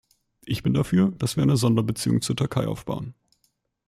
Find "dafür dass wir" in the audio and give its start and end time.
0.73-1.43